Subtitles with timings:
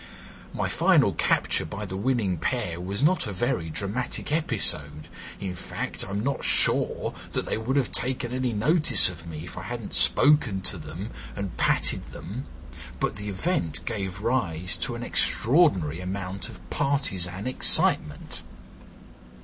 [0.51, 6.03] My final capture by the winning pair was not a very dramatic episode, in fact,
[6.09, 9.93] I'm not sure that they would have taken any notice of me if I hadn't
[9.93, 12.47] spoken to them and patted them,
[12.99, 18.41] but the event gave rise to an extraordinary amount of partisan excitement.